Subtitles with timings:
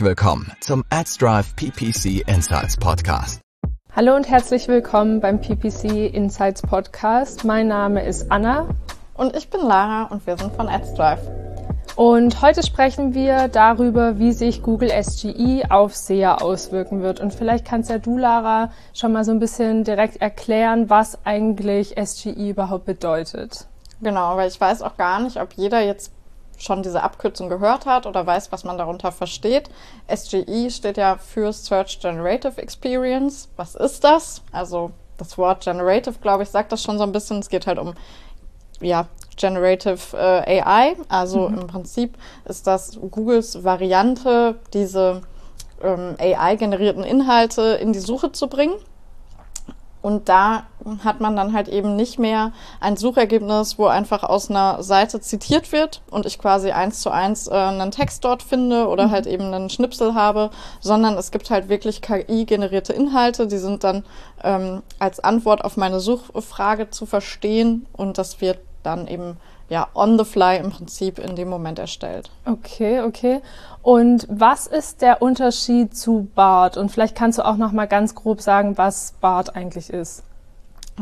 [0.00, 3.42] herzlich willkommen zum AdsDrive PPC Insights Podcast.
[3.94, 7.44] Hallo und herzlich willkommen beim PPC Insights Podcast.
[7.44, 8.66] Mein Name ist Anna.
[9.12, 11.20] Und ich bin Lara und wir sind von AdsDrive.
[11.96, 17.20] Und heute sprechen wir darüber, wie sich Google SGE auf SEA auswirken wird.
[17.20, 21.96] Und vielleicht kannst ja du, Lara, schon mal so ein bisschen direkt erklären, was eigentlich
[22.02, 23.66] SGE überhaupt bedeutet.
[24.00, 26.10] Genau, weil ich weiß auch gar nicht, ob jeder jetzt
[26.60, 29.70] schon diese Abkürzung gehört hat oder weiß, was man darunter versteht.
[30.14, 33.48] SGE steht ja für Search Generative Experience.
[33.56, 34.42] Was ist das?
[34.52, 37.38] Also das Wort Generative, glaube ich, sagt das schon so ein bisschen.
[37.38, 37.94] Es geht halt um
[38.80, 40.96] ja, Generative äh, AI.
[41.08, 41.60] Also mhm.
[41.60, 45.22] im Prinzip ist das Googles Variante, diese
[45.82, 48.74] ähm, AI-generierten Inhalte in die Suche zu bringen.
[50.02, 50.64] Und da
[51.04, 55.72] hat man dann halt eben nicht mehr ein Suchergebnis, wo einfach aus einer Seite zitiert
[55.72, 59.10] wird und ich quasi eins zu eins äh, einen Text dort finde oder mhm.
[59.10, 60.50] halt eben einen Schnipsel habe,
[60.80, 64.04] sondern es gibt halt wirklich KI-generierte Inhalte, die sind dann
[64.42, 69.36] ähm, als Antwort auf meine Suchfrage zu verstehen und das wird dann eben
[69.70, 72.30] ja on the fly im Prinzip in dem Moment erstellt.
[72.44, 73.40] Okay, okay.
[73.82, 76.76] Und was ist der Unterschied zu BART?
[76.76, 80.24] Und vielleicht kannst du auch noch mal ganz grob sagen, was BART eigentlich ist.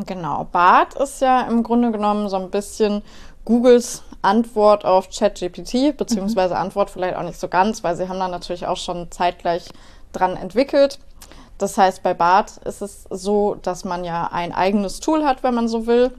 [0.07, 3.03] Genau, BART ist ja im Grunde genommen so ein bisschen
[3.45, 6.61] Googles Antwort auf ChatGPT, beziehungsweise mhm.
[6.61, 9.71] Antwort vielleicht auch nicht so ganz, weil sie haben da natürlich auch schon zeitgleich
[10.13, 10.99] dran entwickelt.
[11.57, 15.55] Das heißt, bei BART ist es so, dass man ja ein eigenes Tool hat, wenn
[15.55, 16.13] man so will,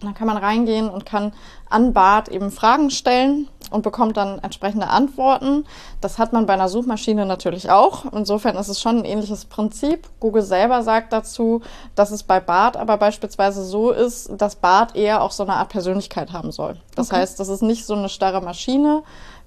[0.00, 1.32] dann kann man reingehen und kann
[1.68, 5.64] an Bart eben Fragen stellen und bekommt dann entsprechende Antworten.
[6.00, 8.04] Das hat man bei einer Suchmaschine natürlich auch.
[8.12, 10.08] Insofern ist es schon ein ähnliches Prinzip.
[10.20, 11.62] Google selber sagt dazu,
[11.94, 15.70] dass es bei Bart aber beispielsweise so ist, dass Bart eher auch so eine Art
[15.70, 16.76] Persönlichkeit haben soll.
[16.94, 17.20] Das okay.
[17.20, 19.02] heißt, das ist nicht so eine starre Maschine,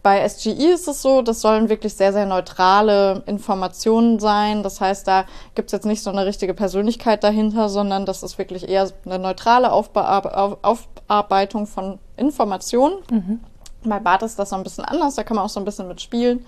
[0.08, 4.64] bei SGE ist es so, das sollen wirklich sehr, sehr neutrale Informationen sein.
[4.64, 8.38] Das heißt, da gibt es jetzt nicht so eine richtige Persönlichkeit dahinter, sondern das ist
[8.38, 12.96] wirklich eher eine neutrale Aufbear Aufarbeitung von Informationen.
[13.10, 13.40] Mhm.
[13.84, 15.88] Bei BART ist das so ein bisschen anders, da kann man auch so ein bisschen
[15.88, 16.46] mitspielen.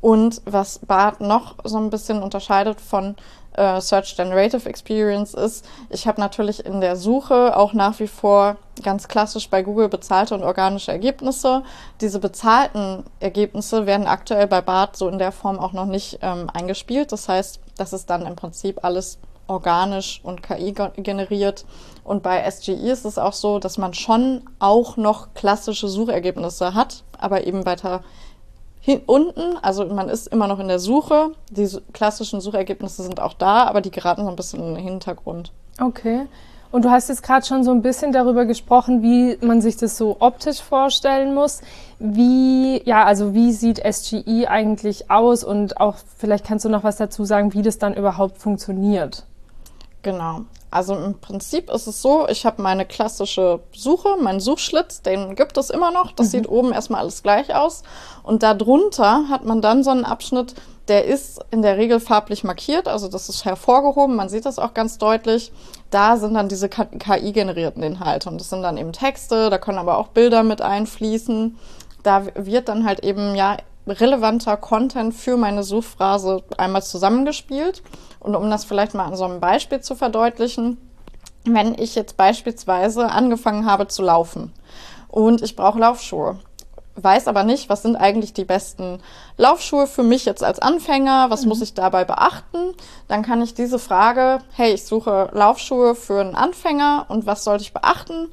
[0.00, 3.14] Und was BART noch so ein bisschen unterscheidet von
[3.52, 8.56] äh, Search Generative Experience ist, ich habe natürlich in der Suche auch nach wie vor
[8.82, 11.62] ganz klassisch bei Google bezahlte und organische Ergebnisse.
[12.00, 16.50] Diese bezahlten Ergebnisse werden aktuell bei BART so in der Form auch noch nicht ähm,
[16.52, 17.12] eingespielt.
[17.12, 19.18] Das heißt, das ist dann im Prinzip alles
[19.52, 21.64] organisch und KI generiert.
[22.04, 27.04] Und bei SGE ist es auch so, dass man schon auch noch klassische Suchergebnisse hat,
[27.18, 28.02] aber eben weiter
[28.80, 31.30] hin, unten, also man ist immer noch in der Suche.
[31.50, 35.52] Die klassischen Suchergebnisse sind auch da, aber die geraten so ein bisschen in den Hintergrund.
[35.80, 36.26] Okay.
[36.72, 39.98] Und du hast jetzt gerade schon so ein bisschen darüber gesprochen, wie man sich das
[39.98, 41.60] so optisch vorstellen muss.
[41.98, 46.96] Wie, ja, also wie sieht SGE eigentlich aus und auch vielleicht kannst du noch was
[46.96, 49.26] dazu sagen, wie das dann überhaupt funktioniert.
[50.02, 50.42] Genau.
[50.70, 55.56] Also im Prinzip ist es so, ich habe meine klassische Suche, meinen Suchschlitz, den gibt
[55.58, 56.12] es immer noch.
[56.12, 56.30] Das mhm.
[56.30, 57.82] sieht oben erstmal alles gleich aus.
[58.22, 60.54] Und darunter hat man dann so einen Abschnitt,
[60.88, 64.74] der ist in der Regel farblich markiert, also das ist hervorgehoben, man sieht das auch
[64.74, 65.52] ganz deutlich.
[65.90, 69.98] Da sind dann diese KI-generierten Inhalte und das sind dann eben Texte, da können aber
[69.98, 71.56] auch Bilder mit einfließen.
[72.02, 77.82] Da wird dann halt eben ja relevanter Content für meine Suchphrase einmal zusammengespielt.
[78.20, 80.78] Und um das vielleicht mal an so einem Beispiel zu verdeutlichen,
[81.44, 84.52] wenn ich jetzt beispielsweise angefangen habe zu laufen
[85.08, 86.38] und ich brauche Laufschuhe,
[86.94, 89.00] weiß aber nicht, was sind eigentlich die besten
[89.36, 91.48] Laufschuhe für mich jetzt als Anfänger, was mhm.
[91.48, 92.74] muss ich dabei beachten,
[93.08, 97.64] dann kann ich diese Frage, hey, ich suche Laufschuhe für einen Anfänger und was sollte
[97.64, 98.28] ich beachten,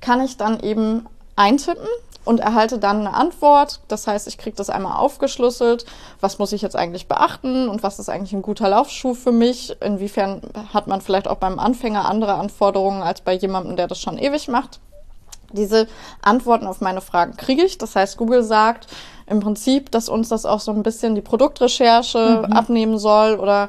[0.00, 1.88] kann ich dann eben eintippen
[2.24, 3.80] und erhalte dann eine Antwort.
[3.88, 5.84] Das heißt, ich kriege das einmal aufgeschlüsselt.
[6.20, 9.76] Was muss ich jetzt eigentlich beachten und was ist eigentlich ein guter Laufschuh für mich?
[9.80, 14.18] Inwiefern hat man vielleicht auch beim Anfänger andere Anforderungen als bei jemandem, der das schon
[14.18, 14.80] ewig macht?
[15.52, 15.86] Diese
[16.22, 17.76] Antworten auf meine Fragen kriege ich.
[17.78, 18.86] Das heißt, Google sagt
[19.26, 22.52] im Prinzip, dass uns das auch so ein bisschen die Produktrecherche mhm.
[22.52, 23.68] abnehmen soll oder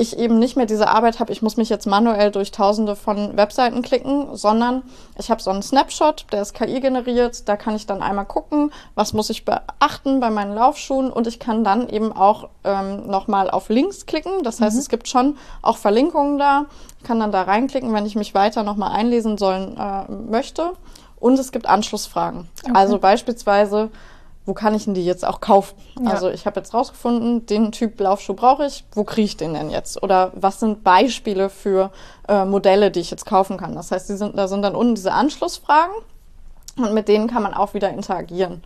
[0.00, 3.36] ich eben nicht mehr diese Arbeit habe, ich muss mich jetzt manuell durch tausende von
[3.36, 4.82] Webseiten klicken, sondern
[5.18, 8.72] ich habe so einen Snapshot, der ist KI generiert, da kann ich dann einmal gucken,
[8.94, 13.50] was muss ich beachten bei meinen Laufschuhen und ich kann dann eben auch ähm, nochmal
[13.50, 14.42] auf Links klicken.
[14.42, 14.80] Das heißt, mhm.
[14.80, 16.66] es gibt schon auch Verlinkungen da,
[17.04, 20.72] kann dann da reinklicken, wenn ich mich weiter nochmal einlesen sollen äh, möchte.
[21.18, 22.48] Und es gibt Anschlussfragen.
[22.62, 22.72] Okay.
[22.74, 23.90] Also beispielsweise,
[24.46, 25.76] wo kann ich denn die jetzt auch kaufen?
[26.00, 26.10] Ja.
[26.10, 29.70] Also ich habe jetzt rausgefunden, den Typ Laufschuh brauche ich, wo kriege ich den denn
[29.70, 30.02] jetzt?
[30.02, 31.90] Oder was sind Beispiele für
[32.28, 33.74] äh, Modelle, die ich jetzt kaufen kann?
[33.74, 35.94] Das heißt, die sind, da sind dann unten diese Anschlussfragen
[36.76, 38.64] und mit denen kann man auch wieder interagieren.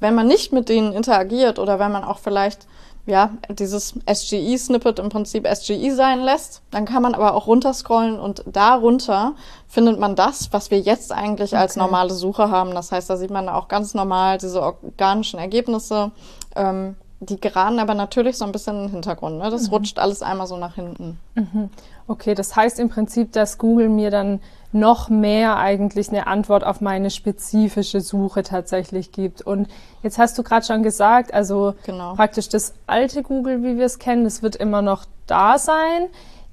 [0.00, 2.66] Wenn man nicht mit denen interagiert oder wenn man auch vielleicht
[3.04, 6.62] ja, dieses SGE-Snippet im Prinzip SGE sein lässt.
[6.70, 9.34] Dann kann man aber auch runterscrollen und darunter
[9.66, 12.74] findet man das, was wir jetzt eigentlich als normale Suche haben.
[12.74, 16.12] Das heißt, da sieht man auch ganz normal diese organischen Ergebnisse.
[16.54, 19.38] Ähm, die geraten aber natürlich so ein bisschen in den Hintergrund.
[19.38, 19.50] Ne?
[19.50, 19.74] Das mhm.
[19.74, 21.18] rutscht alles einmal so nach hinten.
[21.34, 21.70] Mhm.
[22.06, 24.40] Okay, das heißt im Prinzip, dass Google mir dann
[24.72, 29.42] noch mehr eigentlich eine Antwort auf meine spezifische Suche tatsächlich gibt.
[29.42, 29.68] Und
[30.02, 32.14] jetzt hast du gerade schon gesagt, also genau.
[32.14, 36.08] praktisch das alte Google, wie wir es kennen, das wird immer noch da sein.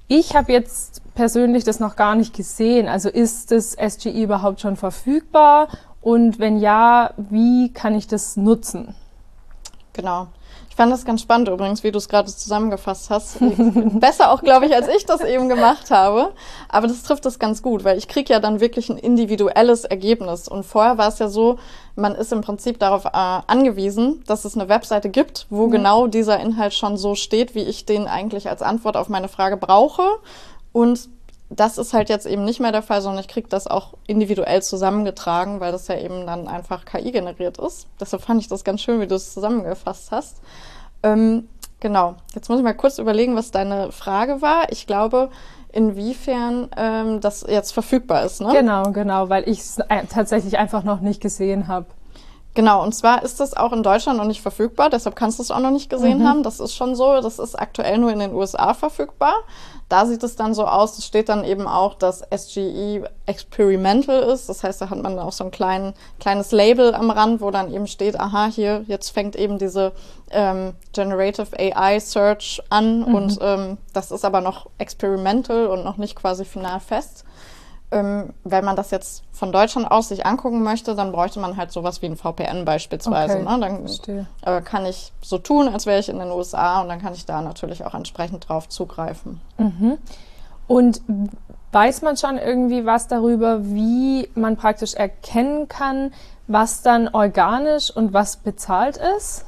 [0.08, 2.88] Ich habe jetzt persönlich das noch gar nicht gesehen.
[2.88, 5.68] Also ist das SGI überhaupt schon verfügbar?
[6.02, 8.94] Und wenn ja, wie kann ich das nutzen?
[9.92, 10.28] Genau
[10.80, 13.36] fand das ganz spannend übrigens, wie du es gerade zusammengefasst hast.
[14.00, 16.32] Besser auch, glaube ich, als ich das eben gemacht habe.
[16.70, 20.48] Aber das trifft das ganz gut, weil ich kriege ja dann wirklich ein individuelles Ergebnis.
[20.48, 21.58] Und vorher war es ja so,
[21.96, 25.72] man ist im Prinzip darauf äh, angewiesen, dass es eine Webseite gibt, wo mhm.
[25.72, 29.58] genau dieser Inhalt schon so steht, wie ich den eigentlich als Antwort auf meine Frage
[29.58, 30.04] brauche.
[30.72, 31.10] Und
[31.50, 34.62] das ist halt jetzt eben nicht mehr der Fall, sondern ich kriege das auch individuell
[34.62, 37.88] zusammengetragen, weil das ja eben dann einfach KI generiert ist.
[38.00, 40.40] Deshalb fand ich das ganz schön, wie du es zusammengefasst hast.
[41.02, 41.48] Ähm,
[41.80, 44.70] genau, jetzt muss ich mal kurz überlegen, was deine Frage war.
[44.70, 45.30] Ich glaube,
[45.72, 48.40] inwiefern ähm, das jetzt verfügbar ist.
[48.40, 48.52] Ne?
[48.52, 51.86] Genau, genau, weil ich es äh, tatsächlich einfach noch nicht gesehen habe.
[52.54, 55.52] Genau, und zwar ist das auch in Deutschland noch nicht verfügbar, deshalb kannst du es
[55.52, 56.28] auch noch nicht gesehen mhm.
[56.28, 56.42] haben.
[56.42, 59.34] Das ist schon so, das ist aktuell nur in den USA verfügbar.
[59.88, 64.48] Da sieht es dann so aus, es steht dann eben auch, dass SGE experimental ist.
[64.48, 67.72] Das heißt, da hat man auch so ein klein, kleines Label am Rand, wo dann
[67.72, 69.92] eben steht, aha, hier, jetzt fängt eben diese
[70.30, 73.14] ähm, Generative AI Search an mhm.
[73.14, 77.24] und ähm, das ist aber noch experimental und noch nicht quasi final fest.
[77.92, 81.72] Ähm, wenn man das jetzt von Deutschland aus sich angucken möchte, dann bräuchte man halt
[81.72, 83.40] sowas wie ein VPN beispielsweise.
[83.40, 83.58] Okay, ne?
[84.44, 87.14] Dann äh, kann ich so tun, als wäre ich in den USA und dann kann
[87.14, 89.40] ich da natürlich auch entsprechend drauf zugreifen.
[89.58, 89.98] Mhm.
[90.68, 91.02] Und
[91.72, 96.12] weiß man schon irgendwie was darüber, wie man praktisch erkennen kann,
[96.46, 99.44] was dann organisch und was bezahlt ist?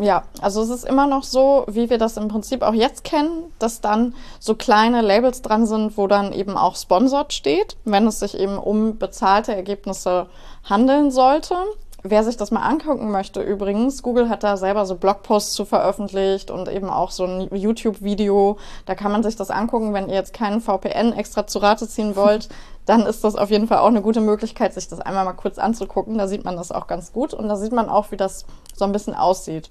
[0.00, 3.52] Ja, also es ist immer noch so, wie wir das im Prinzip auch jetzt kennen,
[3.58, 8.20] dass dann so kleine Labels dran sind, wo dann eben auch Sponsored steht, wenn es
[8.20, 10.28] sich eben um bezahlte Ergebnisse
[10.62, 11.56] handeln sollte.
[12.04, 16.50] Wer sich das mal angucken möchte, übrigens, Google hat da selber so Blogposts zu veröffentlicht
[16.50, 18.56] und eben auch so ein YouTube-Video.
[18.86, 22.14] Da kann man sich das angucken, wenn ihr jetzt keinen VPN extra zu Rate ziehen
[22.14, 22.48] wollt.
[22.88, 25.58] dann ist das auf jeden Fall auch eine gute Möglichkeit, sich das einmal mal kurz
[25.58, 26.16] anzugucken.
[26.16, 28.84] Da sieht man das auch ganz gut und da sieht man auch, wie das so
[28.86, 29.70] ein bisschen aussieht.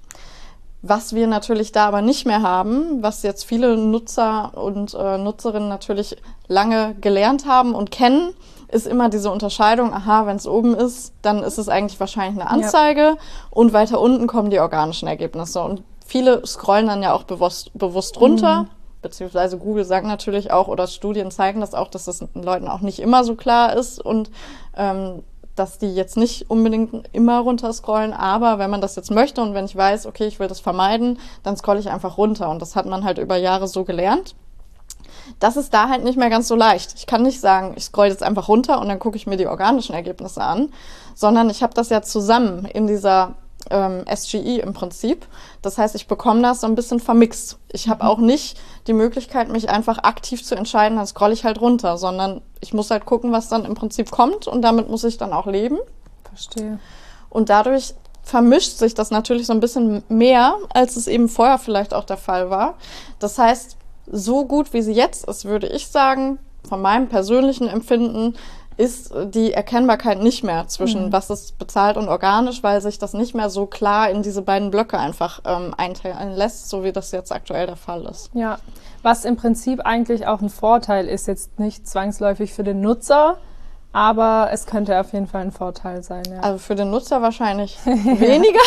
[0.82, 5.68] Was wir natürlich da aber nicht mehr haben, was jetzt viele Nutzer und äh, Nutzerinnen
[5.68, 6.16] natürlich
[6.46, 8.34] lange gelernt haben und kennen,
[8.70, 12.50] ist immer diese Unterscheidung, aha, wenn es oben ist, dann ist es eigentlich wahrscheinlich eine
[12.50, 13.16] Anzeige ja.
[13.50, 15.62] und weiter unten kommen die organischen Ergebnisse.
[15.62, 18.64] Und viele scrollen dann ja auch bewusst, bewusst runter.
[18.64, 18.68] Mhm.
[19.00, 22.80] Beziehungsweise Google sagt natürlich auch, oder Studien zeigen das auch, dass das den Leuten auch
[22.80, 24.30] nicht immer so klar ist und
[24.76, 25.22] ähm,
[25.54, 29.64] dass die jetzt nicht unbedingt immer runterscrollen, aber wenn man das jetzt möchte und wenn
[29.64, 32.48] ich weiß, okay, ich will das vermeiden, dann scrolle ich einfach runter.
[32.50, 34.34] Und das hat man halt über Jahre so gelernt.
[35.40, 36.94] Das ist da halt nicht mehr ganz so leicht.
[36.96, 39.46] Ich kann nicht sagen, ich scroll jetzt einfach runter und dann gucke ich mir die
[39.46, 40.72] organischen Ergebnisse an,
[41.14, 43.34] sondern ich habe das ja zusammen in dieser
[43.70, 45.26] ähm, SGE im Prinzip.
[45.62, 47.58] Das heißt, ich bekomme das so ein bisschen vermixt.
[47.72, 48.10] Ich habe mhm.
[48.10, 52.40] auch nicht die Möglichkeit, mich einfach aktiv zu entscheiden, dann scroll ich halt runter, sondern
[52.60, 55.46] ich muss halt gucken, was dann im Prinzip kommt und damit muss ich dann auch
[55.46, 55.78] leben.
[56.24, 56.78] Verstehe.
[57.30, 61.94] Und dadurch vermischt sich das natürlich so ein bisschen mehr, als es eben vorher vielleicht
[61.94, 62.74] auch der Fall war.
[63.18, 63.77] Das heißt,
[64.10, 66.38] so gut wie sie jetzt ist, würde ich sagen,
[66.68, 68.34] von meinem persönlichen Empfinden,
[68.78, 71.12] ist die Erkennbarkeit nicht mehr zwischen mhm.
[71.12, 74.70] was ist bezahlt und organisch, weil sich das nicht mehr so klar in diese beiden
[74.70, 78.30] Blöcke einfach ähm, einteilen lässt, so wie das jetzt aktuell der Fall ist.
[78.34, 78.58] Ja,
[79.02, 83.38] was im Prinzip eigentlich auch ein Vorteil ist, jetzt nicht zwangsläufig für den Nutzer,
[83.92, 86.22] aber es könnte auf jeden Fall ein Vorteil sein.
[86.30, 86.40] Ja.
[86.40, 88.60] Also für den Nutzer wahrscheinlich weniger,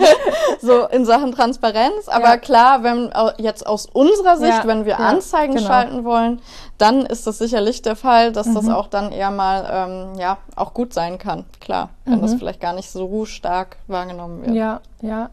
[0.60, 2.08] so in Sachen Transparenz.
[2.08, 2.36] Aber ja.
[2.36, 4.66] klar, wenn jetzt aus unserer Sicht, ja.
[4.66, 5.66] wenn wir Anzeigen genau.
[5.66, 6.42] schalten wollen,
[6.76, 8.54] dann ist das sicherlich der Fall, dass mhm.
[8.54, 11.44] das auch dann eher mal ähm, ja auch gut sein kann.
[11.60, 12.22] Klar, wenn mhm.
[12.22, 14.56] das vielleicht gar nicht so stark wahrgenommen wird.
[14.56, 15.30] Ja, ja.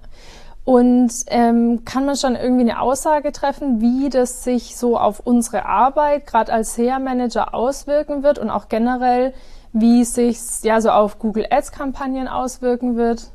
[0.67, 5.65] Und ähm, kann man schon irgendwie eine Aussage treffen, wie das sich so auf unsere
[5.65, 9.33] Arbeit, gerade als SEA-Manager, auswirken wird und auch generell,
[9.71, 13.31] wie sich ja so auf Google Ads-Kampagnen auswirken wird?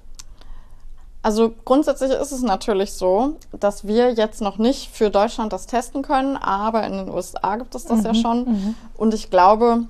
[1.22, 6.02] Also grundsätzlich ist es natürlich so, dass wir jetzt noch nicht für Deutschland das testen
[6.02, 8.44] können, aber in den USA gibt es das mhm, ja schon.
[8.44, 8.74] Mhm.
[8.94, 9.84] Und ich glaube,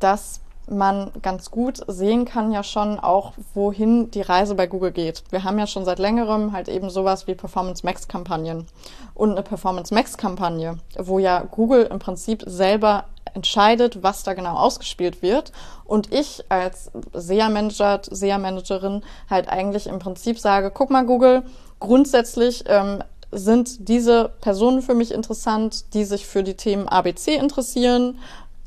[0.00, 0.40] dass
[0.70, 5.22] man ganz gut sehen kann ja schon auch, wohin die Reise bei Google geht.
[5.30, 8.66] Wir haben ja schon seit längerem halt eben sowas wie Performance Max Kampagnen
[9.14, 14.56] und eine Performance Max Kampagne, wo ja Google im Prinzip selber entscheidet, was da genau
[14.56, 15.52] ausgespielt wird.
[15.84, 21.42] Und ich als SEA-Manager, SEA-Managerin halt eigentlich im Prinzip sage, guck mal Google,
[21.80, 28.18] grundsätzlich ähm, sind diese Personen für mich interessant, die sich für die Themen ABC interessieren.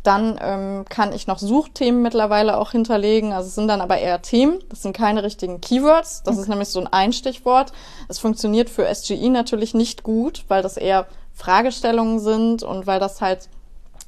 [0.04, 3.34] Dann ähm, kann ich noch Suchthemen mittlerweile auch hinterlegen.
[3.34, 4.60] Also es sind dann aber eher Themen.
[4.70, 6.24] Das sind keine richtigen Keywords.
[6.24, 6.42] Das okay.
[6.44, 7.72] ist nämlich so ein Einstichwort.
[8.08, 13.22] Es funktioniert für SGI natürlich nicht gut, weil das eher Fragestellungen sind und weil das
[13.22, 13.50] halt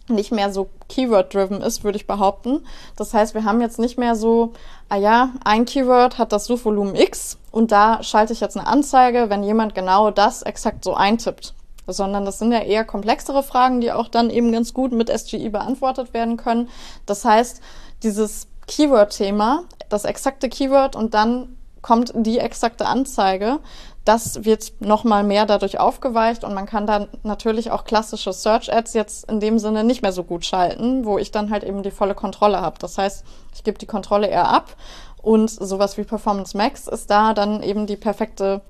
[0.07, 2.65] nicht mehr so Keyword-driven ist, würde ich behaupten.
[2.95, 4.53] Das heißt, wir haben jetzt nicht mehr so,
[4.89, 9.29] ah ja, ein Keyword hat das Suchvolumen X und da schalte ich jetzt eine Anzeige,
[9.29, 11.53] wenn jemand genau das exakt so eintippt.
[11.87, 15.49] Sondern das sind ja eher komplexere Fragen, die auch dann eben ganz gut mit SGI
[15.49, 16.69] beantwortet werden können.
[17.05, 17.61] Das heißt,
[18.03, 23.59] dieses Keyword-Thema, das exakte Keyword und dann kommt die exakte Anzeige,
[24.05, 28.93] das wird nochmal mehr dadurch aufgeweicht und man kann dann natürlich auch klassische Search Ads
[28.93, 31.91] jetzt in dem Sinne nicht mehr so gut schalten, wo ich dann halt eben die
[31.91, 32.77] volle Kontrolle habe.
[32.79, 33.23] Das heißt,
[33.53, 34.75] ich gebe die Kontrolle eher ab
[35.21, 38.61] und sowas wie Performance Max ist da dann eben die perfekte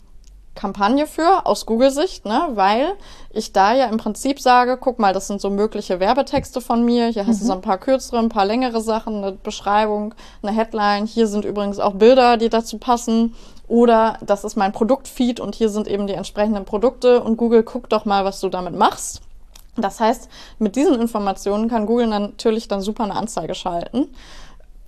[0.56, 2.50] Kampagne für aus Google-Sicht, ne?
[2.54, 2.94] weil
[3.32, 7.08] ich da ja im Prinzip sage, guck mal, das sind so mögliche Werbetexte von mir.
[7.08, 7.42] Hier hast mhm.
[7.42, 11.06] du so ein paar kürzere, ein paar längere Sachen, eine Beschreibung, eine Headline.
[11.06, 13.36] Hier sind übrigens auch Bilder, die dazu passen.
[13.68, 17.92] Oder das ist mein Produktfeed und hier sind eben die entsprechenden Produkte und Google guckt
[17.92, 19.22] doch mal, was du damit machst.
[19.76, 20.30] Das heißt,
[20.60, 24.10] mit diesen Informationen kann Google natürlich dann super eine Anzeige schalten.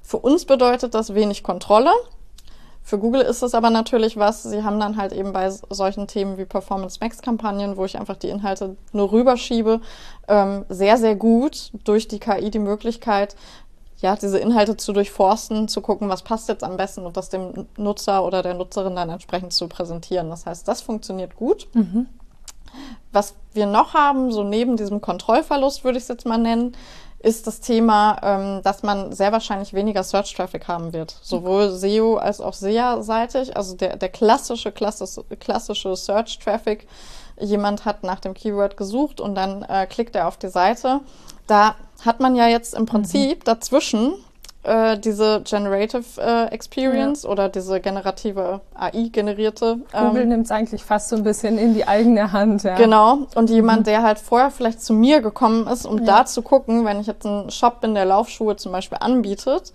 [0.03, 1.91] Für uns bedeutet das wenig Kontrolle.
[2.87, 6.37] Für Google ist es aber natürlich was, sie haben dann halt eben bei solchen Themen
[6.37, 9.81] wie Performance Max Kampagnen, wo ich einfach die Inhalte nur rüberschiebe,
[10.27, 13.35] ähm, sehr, sehr gut durch die KI die Möglichkeit,
[13.97, 17.65] ja, diese Inhalte zu durchforsten, zu gucken, was passt jetzt am besten und das dem
[17.75, 20.29] Nutzer oder der Nutzerin dann entsprechend zu präsentieren.
[20.29, 21.67] Das heißt, das funktioniert gut.
[21.73, 22.05] Mhm.
[23.11, 26.75] Was wir noch haben, so neben diesem Kontrollverlust würde ich es jetzt mal nennen,
[27.25, 31.17] ist das Thema, ähm, dass man sehr wahrscheinlich weniger Search-Traffic haben wird.
[31.23, 33.57] Sowohl SEO als auch SEA-seitig.
[33.57, 36.87] Also der, der klassische, klassische, klassische Search-Traffic.
[37.39, 41.01] Jemand hat nach dem Keyword gesucht und dann äh, klickt er auf die Seite.
[41.47, 43.43] Da hat man ja jetzt im Prinzip mhm.
[43.43, 44.13] dazwischen
[44.65, 47.29] äh, diese Generative äh, Experience ja.
[47.29, 49.79] oder diese generative AI-generierte.
[49.91, 52.63] Google ähm, nimmt es eigentlich fast so ein bisschen in die eigene Hand.
[52.63, 52.75] Ja.
[52.75, 53.27] Genau.
[53.35, 53.85] Und jemand, mhm.
[53.85, 56.05] der halt vorher vielleicht zu mir gekommen ist, um ja.
[56.05, 59.73] da zu gucken, wenn ich jetzt ein Shop bin, der Laufschuhe zum Beispiel anbietet,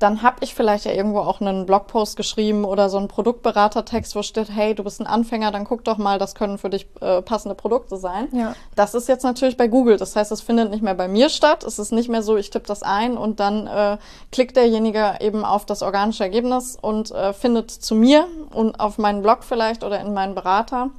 [0.00, 4.22] dann habe ich vielleicht ja irgendwo auch einen Blogpost geschrieben oder so einen Produktberatertext, wo
[4.22, 7.20] steht, hey, du bist ein Anfänger, dann guck doch mal, das können für dich äh,
[7.20, 8.28] passende Produkte sein.
[8.32, 8.54] Ja.
[8.74, 9.98] Das ist jetzt natürlich bei Google.
[9.98, 11.64] Das heißt, es findet nicht mehr bei mir statt.
[11.64, 13.98] Es ist nicht mehr so, ich tippe das ein und dann äh,
[14.32, 19.20] klickt derjenige eben auf das organische Ergebnis und äh, findet zu mir und auf meinen
[19.20, 20.90] Blog vielleicht oder in meinen Berater.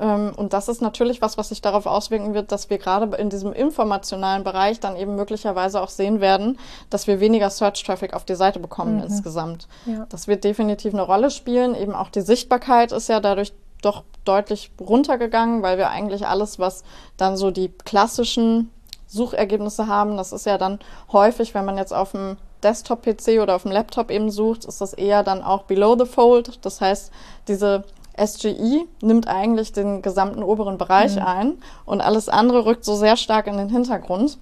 [0.00, 3.30] Ähm, und das ist natürlich was, was sich darauf auswirken wird, dass wir gerade in
[3.30, 6.58] diesem informationalen Bereich dann eben möglicherweise auch sehen werden,
[6.90, 9.04] dass wir weniger Search-Traffic auf die Seite bekommen mhm.
[9.04, 9.68] insgesamt.
[9.86, 10.06] Ja.
[10.08, 11.74] Das wird definitiv eine Rolle spielen.
[11.74, 16.84] Eben auch die Sichtbarkeit ist ja dadurch doch deutlich runtergegangen, weil wir eigentlich alles, was
[17.16, 18.70] dann so die klassischen
[19.06, 20.78] Suchergebnisse haben, das ist ja dann
[21.12, 24.94] häufig, wenn man jetzt auf dem Desktop-PC oder auf dem Laptop eben sucht, ist das
[24.94, 26.64] eher dann auch below the fold.
[26.64, 27.12] Das heißt,
[27.46, 27.84] diese
[28.16, 31.22] SGI nimmt eigentlich den gesamten oberen Bereich mhm.
[31.22, 31.52] ein
[31.84, 34.38] und alles andere rückt so sehr stark in den Hintergrund.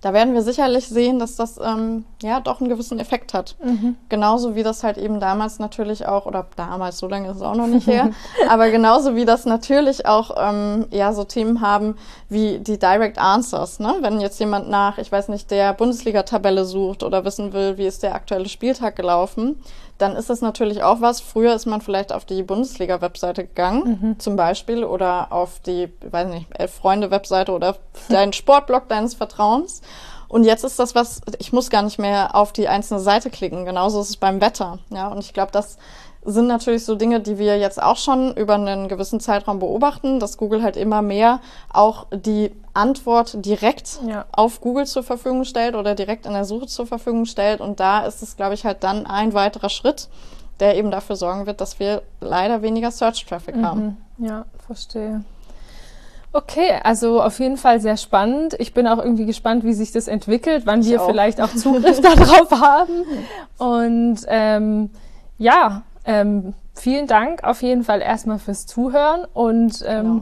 [0.00, 3.56] Da werden wir sicherlich sehen, dass das ähm, ja doch einen gewissen Effekt hat.
[3.62, 3.96] Mhm.
[4.08, 7.54] Genauso wie das halt eben damals natürlich auch, oder damals, so lange ist es auch
[7.54, 8.10] noch nicht her,
[8.48, 11.96] aber genauso wie das natürlich auch ähm, ja so Themen haben
[12.30, 13.78] wie die Direct Answers.
[13.78, 13.96] Ne?
[14.00, 18.02] Wenn jetzt jemand nach, ich weiß nicht, der Bundesliga-Tabelle sucht oder wissen will, wie ist
[18.02, 19.60] der aktuelle Spieltag gelaufen,
[20.00, 21.20] dann ist das natürlich auch was.
[21.20, 24.18] Früher ist man vielleicht auf die Bundesliga-Webseite gegangen, mhm.
[24.18, 27.76] zum Beispiel, oder auf die, weiß nicht, Elf-Freunde-Webseite oder
[28.08, 29.82] deinen Sportblog deines Vertrauens.
[30.28, 33.64] Und jetzt ist das was, ich muss gar nicht mehr auf die einzelne Seite klicken.
[33.64, 34.78] Genauso ist es beim Wetter.
[34.90, 35.76] Ja, und ich glaube, das
[36.22, 40.36] sind natürlich so Dinge, die wir jetzt auch schon über einen gewissen Zeitraum beobachten, dass
[40.36, 41.40] Google halt immer mehr
[41.72, 44.26] auch die Antwort direkt ja.
[44.32, 47.60] auf Google zur Verfügung stellt oder direkt in der Suche zur Verfügung stellt.
[47.60, 50.08] Und da ist es, glaube ich, halt dann ein weiterer Schritt,
[50.60, 53.66] der eben dafür sorgen wird, dass wir leider weniger Search-Traffic mhm.
[53.66, 53.96] haben.
[54.18, 55.24] Ja, verstehe.
[56.32, 58.54] Okay, also auf jeden Fall sehr spannend.
[58.60, 61.06] Ich bin auch irgendwie gespannt, wie sich das entwickelt, wann ich wir auch.
[61.06, 63.04] vielleicht auch Zugriff darauf haben.
[63.58, 64.90] Und ähm,
[65.38, 70.20] ja, ähm, vielen Dank auf jeden Fall erstmal fürs Zuhören und ähm, genau.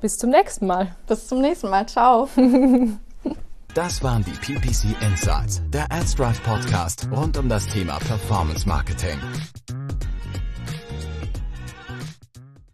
[0.00, 0.96] bis zum nächsten Mal.
[1.06, 1.86] Bis zum nächsten Mal.
[1.86, 2.28] Ciao.
[3.74, 9.18] Das waren die PPC Insights, der AdsDrive Podcast rund um das Thema Performance Marketing.